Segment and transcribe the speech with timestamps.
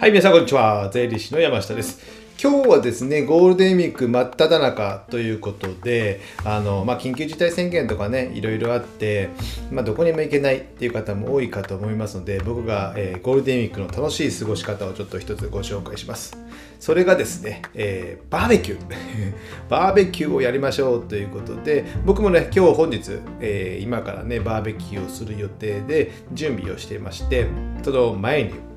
[0.00, 0.88] はい、皆さんこんにちは。
[0.90, 2.00] 税理士の山下です。
[2.42, 9.28] 今日はですね、ゴールデンウィーク真っ只中ということで、あの、まあ、緊急事態宣言とかね、いろいろあって、
[9.70, 16.34] まあ、どこにも行けないっていう方も多いかと思いますので、僕が、えー、ゴールデンウィークの楽しい過ごし方をちょっと一つご紹介します。
[16.78, 18.80] それがですね、えー、バーベキュー。
[19.68, 27.48] バーベキューをやりましょうということで、僕もね、今日本日、えー、今からね、バーベキューをする予定で準備をしていまして、
[27.82, 28.69] その前に、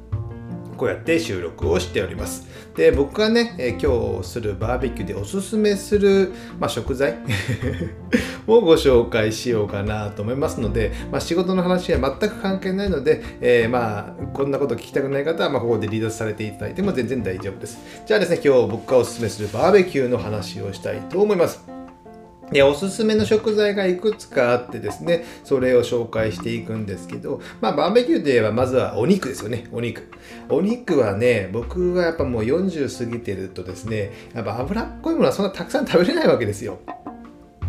[0.73, 2.47] こうやって収録をしております。
[2.75, 7.17] で、僕がね、え今日するバーベキューでおすすめする、まあ、食材
[8.47, 17.77] をご紹介しようかなと思いますので、まあ、仕事の話は全く関係ないので、えー、まあ、こんなこと聞きたくない方は、ま、ここで離脱されていただいても全然大丈夫です。
[18.05, 21.72] じゃあですね、今日僕がおすすめするバーベキューの話をしたいと思います。
[22.53, 30.09] でおすすめの食材がいくつかあってですね、それを紹介していくんですけど、まあバーベキューで言えばまずはお肉ですよね、お肉。
[30.49, 36.79] お肉はね、僕がやっぱもう40過ぎてるとですね、やっぱ脂っこいものはそんなたくさん食べれないわけですよ。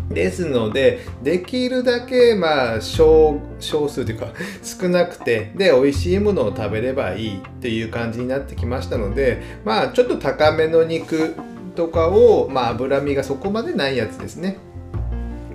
[0.09, 4.27] ですので、できるだけ、まあ、少、少数というか、
[4.61, 11.33] 少なくて、で、美味しいものを食べればいいっていう感じになってきましたので、まあ、ちょっと高めの肉
[11.75, 14.57] とかを、まあ、脂身がそこまでないやつですね。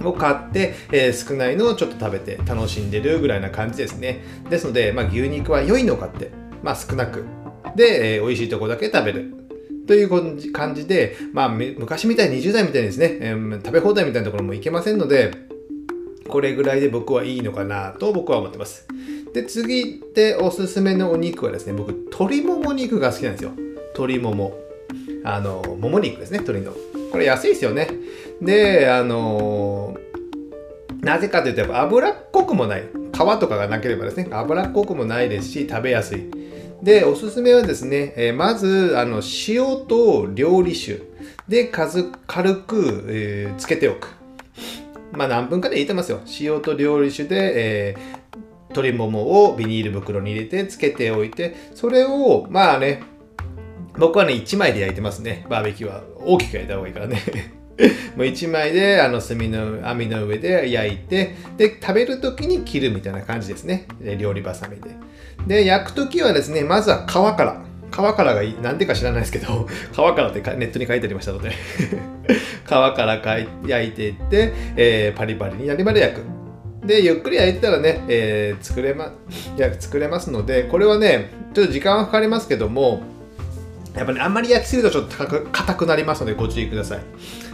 [0.04, 4.22] を買って、えー、少ないのをちょっと食べて楽しんでるぐらいな感じですね。
[4.48, 6.30] ですので、まあ、牛肉は良いのを買って、
[6.62, 7.24] まあ、少なく。
[7.76, 9.34] で、えー、美味しいとこだけ食べる。
[9.86, 15.32] という感じで、まあ、昔みたいに20代みたいにですね、えー、食べ放題みたいなところも行けませんので、
[16.28, 18.86] これぐらいで僕はいいのかなと僕は思ってます。
[19.34, 23.52] で、次でおすすめのお肉はですね、僕、鶏もも肉が好きなんですよ。
[23.94, 24.54] 鶏もも。
[25.24, 26.72] あの、もも肉ですね、鶏の。
[27.10, 27.88] これ安いですよね。
[28.40, 32.84] で、あのー、なぜかというと、やっぱ脂っこくもない。
[33.12, 36.30] 皮とかがなければですね、脂っこくもないですし、食べやすい。
[36.82, 41.02] で、おすすめはですね、えー、まず、あの、塩と料理酒
[41.48, 44.08] で軽く、えー、つけておく。
[45.12, 46.20] まあ、何分かでいいと思いますよ。
[46.40, 48.20] 塩と料理酒で、えー、
[48.70, 53.02] 鶏ももをビニール袋に入れてつけておいて、それを、まあね、
[54.00, 55.46] 僕はね、1枚で焼いてますね。
[55.48, 56.02] バーベキューは。
[56.16, 57.20] 大きく焼いた方がいいからね。
[58.16, 63.86] もう1枚であの炭の網の上で焼いてで食べる時に切るみたいな感じですね
[64.18, 64.90] 料理ばさみで
[65.46, 71.50] で焼く時はですねまずは皮から皮からがいいなんでか知らないですけど 皮からってネットに書いてありましたので
[72.64, 76.40] 皮から焼いていって、えー、パリパリになりまで焼く
[76.86, 79.12] でゆっくり焼いたらね、えー、作れま
[79.56, 83.02] いや作れますのでこれはねちょっと時間はかかりますけども
[83.94, 87.00] やっぱ、ね、あんまり焼きすぎるとちょっと硬くなりますのでご注意ください。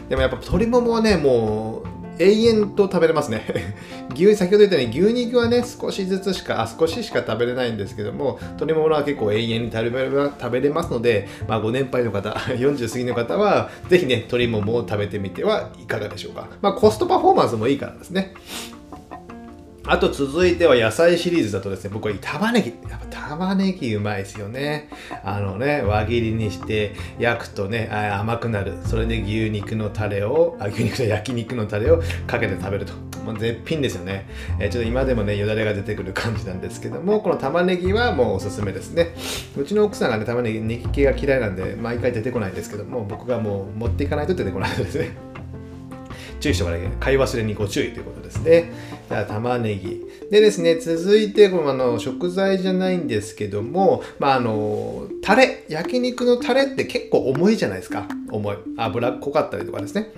[0.08, 3.42] でもやっぱ鶏ももはね、もう永遠と食べれますね。
[4.14, 16.48] 牛、先ほど言ったように牛肉はね、少しずつしか、あ、少ししか食べれないんですけども、鶏ももは結構永遠に食べれ食べれますので、まあご年配の方、 40過ぎの方は、ぜひね、鶏ももを食べてみてはいかがでしょうか。
[16.62, 18.32] まあコストパフォーマンスもいいからですね。
[19.88, 22.91] あと続いては野菜シリーズだとですね、僕は玉ねぎ。
[22.91, 24.88] やっぱ玉ねぎうまいですよね。
[25.22, 28.74] あのね、輪切りにして焼くとね、甘くなる。
[28.84, 32.92] それで牛肉のタレを、あ牛肉の焼肉のタレをかけて食べると。
[33.24, 34.28] もう絶品ですよね。
[34.60, 39.14] えー、ちょっと今でもね、よだれが出てくる感じなんですけども、この玉ねぎはもうおすすめですね。
[39.56, 45.10] うちの奥さんがね、玉ねぎ、ネギ系が嫌いなんで、毎回出てこないんですけども、僕がもう持っていかないと出てこないですね。
[46.41, 46.80] 注意しておかない。
[47.00, 48.72] 買い忘れにご注意ということですね。
[49.08, 50.04] じゃあ、玉ねぎ。
[50.30, 55.64] でですね、続いて、このあの食材じゃないんですけども、まあ、あの、タレ。
[55.69, 58.06] 焼肉のタレって結構重いじゃないですか。
[58.30, 58.56] 重い。
[58.76, 60.10] 油っこかったりとかですね。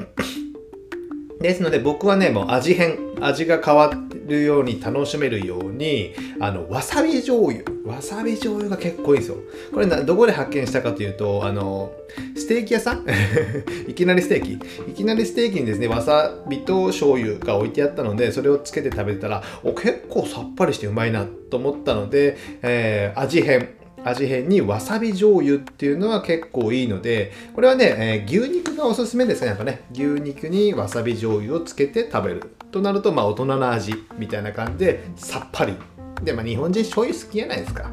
[1.40, 3.92] ですので僕はね、もう味変、味が変わ
[4.26, 7.77] るように楽しめるように、あの、わさび醤油。
[7.88, 9.36] わさび醤油が結構いいですよ。
[9.72, 11.92] これな、どこで発見したかというと、あの、
[12.36, 13.04] ステーキ屋さん？
[13.88, 14.52] いきなりステーキ
[14.88, 23.68] いきなりステーキにですね、わさびと醤油が置いてあったので、それをつけて食べてたら、お、結構さっぱりしてうまいなと思ったので、えー、味変。
[24.04, 29.48] 味変にわさび醤油っていうのは結構いいので、これはね、えー、牛肉がおすすめですね。
[29.48, 32.42] やっぱね、牛肉にわさび醤油をつけて食べる。
[32.70, 35.74] となると、まあ大人の味みたいな感じでさっぱり。
[36.22, 37.90] で、まあ日本人醤油好きじゃないですか。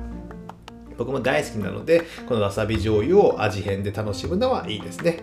[0.97, 5.19] 僕も大好きなので、このわさび醤油を味変で楽しむのはいいですね。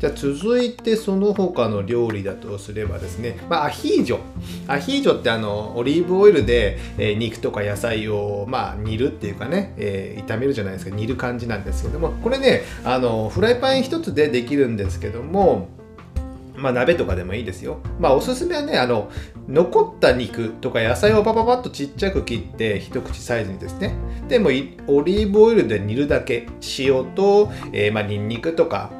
[0.00, 4.18] じゃあ続いてその他の料理だとすればですね、まあ、アヒージョ。
[4.68, 15.68] アヒージョってあの、オリーブオイルで、えー、肉とか野菜を、まあ、煮るっていうかね、えー、炒めるじゃないですか、煮る感じなんですけども、これね、あの、フライパン一つでできるんですけども、
[16.56, 17.78] まあ、鍋とかでもいいですよ。
[17.98, 19.10] まあ、おすすめはね、あの、
[19.48, 23.94] 残った肉とか野菜をパパパッとちっちゃく切って、一口サイズにですね。
[24.28, 26.46] でも、オリーブオイルで煮るだけ。
[26.78, 28.90] 塩と、えー、まあ、ニンニクとか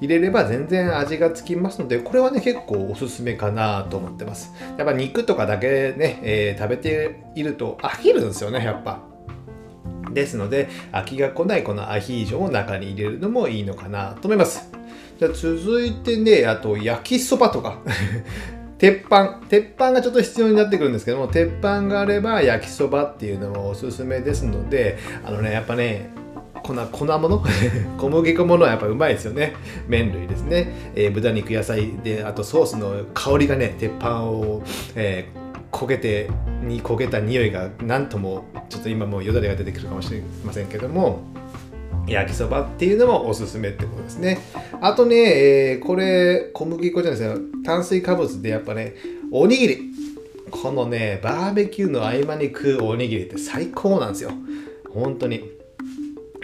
[0.00, 4.52] 入れれば全然味がつきますので、これはね、結構おすすめかなと思ってます。
[4.76, 9.00] やっぱ肉とかだけね、えー、食べていると飽きるんですよね、やっぱ。
[10.12, 14.69] ですので、飽きが来ないこのアヒージョを中に入れるのもいいのかなと思います。
[15.20, 17.78] じゃ続いてね、あと焼きそばとか
[18.78, 19.40] 鉄板。
[19.50, 26.08] 鉄板がちょっと必要になってくるんですけども、鉄板があれば焼きそばっていうのもおすすめですので、あのね、やっぱね、
[26.62, 27.42] 粉粉物？
[27.98, 29.54] 小麦粉ものはやっぱうまいですよね
[29.88, 34.62] 麺類ですね、えー、豚肉野菜であとソースの香りがね鉄板を、
[34.94, 36.28] えー、焦げて
[36.62, 41.22] に焦げた匂いがなんともちょっと今もうよだれが出てくるかもしれませんけども
[42.06, 44.38] 焼きそばっていうのもおすすめってことですね。
[44.80, 47.38] あとね、えー、これ小麦粉じゃないですよ。
[47.64, 48.94] 炭水化物でやっぱね、
[49.30, 49.90] おにぎり。
[50.50, 54.32] このね、バーベキューの合間に食うおにぎりって最高なんですよ。
[54.92, 55.48] 本当に。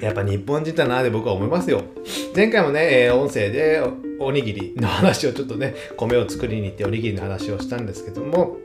[0.01, 1.83] やっぱ日本人だなって僕は思いますよ。
[2.35, 3.83] 前回もねえ、音声で
[4.21, 8.59] おにぎりの話をちょっとね、米を作りに行っておにぎりの話をしたんですけども、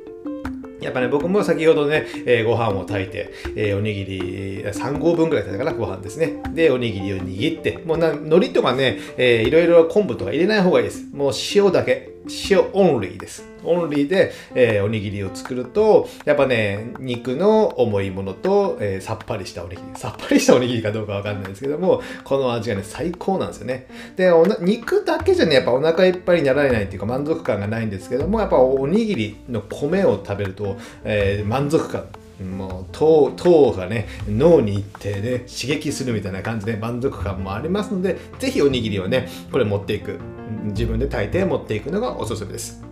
[0.81, 6.41] やっぱね、僕も先ほどね、えー、ご飯を炊いて、えー、おにぎり3合分くらい炊いたかな、ご飯ですね。
[6.53, 11.05] で、おにぎりを握って、もうな、海苔とかね、えー、いろいろ昆布とか入れない方がいいです。
[11.13, 12.10] もう塩だけ。
[12.49, 13.47] 塩オンリーです。
[13.63, 19.81] オンリーで、えー、おにぎりを作ると、やっぱね、肉の重いものと、えー、さっぱりしたおにぎり。
[19.95, 23.87] さっぱりしたおにぎりかどうかわかんないですけども、この味がね、最高なんですよね。
[24.15, 24.31] で、
[24.61, 32.05] 肉だけじゃね、やっぱお腹いっぱいになられないっていうか満足感がないんですけども、やっぱおにぎりの米を食べると、えー、満足感
[32.43, 40.19] もう糖糖がね脳に行ってね刺激するみたいな感じで満足感もありますので是非おにぎりをねこれ持っていく
[40.65, 42.91] 自分で炊いて持っていくのがおすすめです。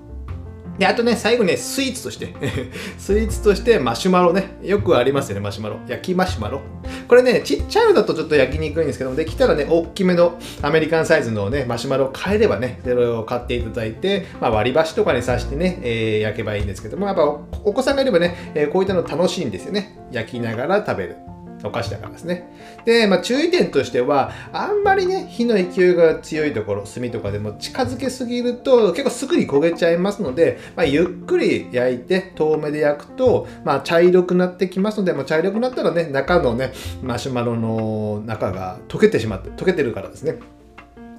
[0.79, 2.33] で、あとね、最後ね、スイーツとして
[2.97, 4.57] スイーツとしてマシュマロね。
[4.63, 5.75] よくありますよね、マシュマロ。
[5.87, 6.61] 焼きマシュマロ。
[7.09, 19.99] これね、ちっちゃいのだとちょっと焼きにくいんですけども、できたらね、大きめのアメリカンサイズのね、マシュマロを買えればね、それを買っていただいて、まあ、割り箸とかに刺してね、えー、焼けばいいんですけども、やっぱお子さんがいればね、えー、こういったの楽しいんですよね。
[20.13, 21.17] 焼きながら食べる。
[21.63, 22.47] お菓子だからですね。
[22.85, 36.71] で、まあ、注意点としては、あんまりね、火の勢いが強いところ、炭とかでも近づけすぎると、結構すぐに焦げちゃいますので、まあ、ゆっくり焼いて、遠目で焼くと、まあ、茶色くなってきますので、まあ、茶色くなったらね、中のね、
[37.03, 40.35] マシュマロの中が溶けてしまって、溶けてるからですね。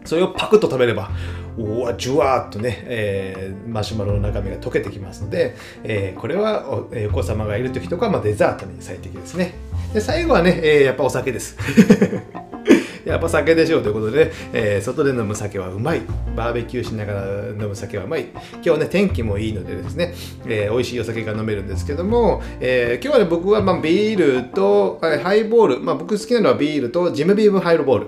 [0.06, 1.10] それをパクッと食べれば、
[1.58, 5.54] うわ、じゅわーっとね、えー、マシュマロの中身が溶けてきますので、
[5.84, 9.52] えー、これはお,、えー、お子様がいる時とか、まあ、デザートに最適ですね。
[9.92, 11.56] で最後はね、えー、やっぱお酒です。
[13.04, 16.02] やっぱ酒でしょうということで、えー、外で飲む酒はうまい。
[16.36, 18.26] バーベキューしながら飲む酒はうまい。
[18.64, 20.14] 今日ね、天気もいいのでですね、
[20.46, 28.06] えー、美味しいお酒が飲めるんですけども、えー、今日はね、僕はまあビールと、ハイボール、まあ僕好きなのはビールとジムビームハイロボール。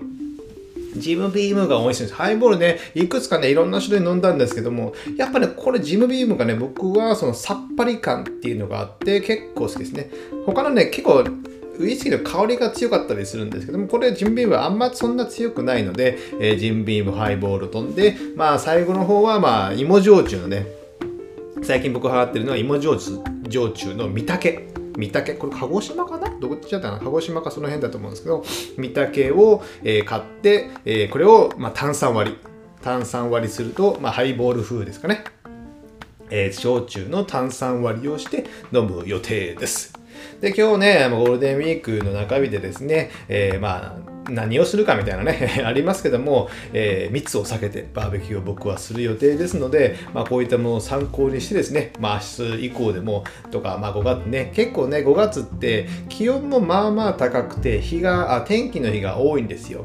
[0.97, 2.15] ジムビームが美味しいんです。
[2.15, 10.11] ハイボールね、いくつかね、いろんな種類飲んだんですけども、やっぱね、これジムビームがね、僕はそのさっぱり感っていうのがあって結構好きですね。
[10.47, 11.25] 他のね、結構
[11.79, 20.67] ウイスキーの香りが強かったりするんですけども、これジンビームはあんまそんな強くないので、えー、ジンビームハイボール飛んで、まあ最後の方はまあ芋焼酎のね、
[21.63, 23.19] 最近僕ハマってるのは芋焼酎
[23.51, 24.69] 焼酎の御嶽。
[24.95, 26.29] 御嶽これ鹿児島かな？
[26.39, 27.01] どこっちだったかな？
[27.03, 28.45] 鹿児島かその辺だと思うんですけど、
[28.77, 32.37] 御嶽を、えー、買って、えー、これを、まあ、炭酸割り。
[32.83, 35.25] 炭酸割りすると、まあ、ハイボール風ですかね。
[36.31, 39.95] えー、焼酎の炭酸割りをして飲む予定です。
[40.41, 59.85] で、今日ね、ゴールデンウィークの中日でですね、えー、まあ、何をするかみたいなね ありますけども、えー、密を避けてバーベキューを僕はする予定ですので、まあ、こういったものを参考にしてですね、まあ、明日以降でもとか、まあ、5月ね、結構ね、5月って気温もまあまあ高くて、日が、あ天気の日が多いんですよ。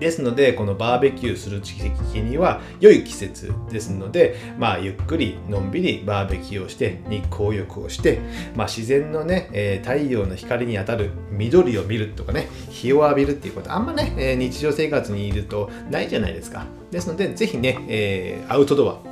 [0.00, 1.82] ですので、このバーベキューする時期
[2.20, 8.18] には良い季節ですので、まあ、ゆっくりのんびりバーベキューをして、日光浴をして、
[8.56, 16.64] まあ、自然のね、えー、太陽の光に当たる緑を見るとかね、日を浴びるっていうこと、あんまね、えー、日常生活にいるとないじゃないですか。
[16.90, 19.09] ですので、是非ね、えー、アウトドア、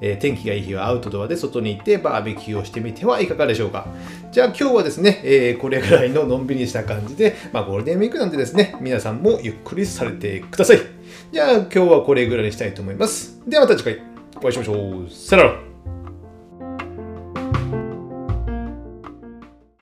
[0.00, 3.86] えー、天気がいい日はアウトドアで外に行ってバーベキューをしてみてはいかがでしょうか。
[4.32, 10.78] じゃあ今日はですね、えー、これぐらいののんびりした感じで、まあ、ゴールデンウィークなんでですね、皆さんもゆっくりされてください。
[11.32, 13.40] じゃあ今日はこれぐらいにしたいと思います。
[13.46, 14.02] ではまた次回
[14.36, 15.10] お会いしましょう。
[15.10, 15.69] さよなら。